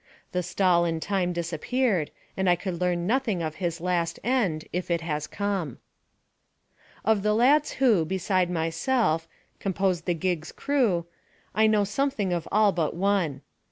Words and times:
The 0.31 0.41
stall 0.41 0.83
in 0.83 0.99
time 0.99 1.31
disappeared, 1.31 2.09
and 2.35 2.49
I 2.49 2.55
could 2.55 2.81
learn 2.81 3.05
nothing 3.05 3.43
of 3.43 3.57
his 3.57 3.79
last 3.79 4.19
end, 4.23 4.65
if 4.73 4.89
it 4.89 5.01
has 5.01 5.27
come. 5.27 5.77
Of 7.05 7.21
the 7.21 7.35
lads 7.35 7.73
who, 7.73 8.03
beside 8.03 8.49
myself, 8.49 9.27
composed 9.59 10.05
the 10.07 10.15
gig's 10.15 10.51
crew, 10.51 11.05
I 11.53 11.67
know 11.67 11.83
something 11.83 12.33
of 12.33 12.47
all 12.51 12.71
but 12.71 12.95
one. 12.95 13.41